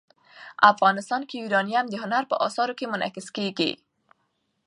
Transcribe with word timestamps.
افغانستان 0.71 1.21
کې 1.27 1.35
یورانیم 1.43 1.85
د 1.89 1.95
هنر 2.03 2.23
په 2.31 2.35
اثار 2.47 2.69
کې 2.77 2.85
منعکس 2.93 3.27
کېږي. 3.37 3.71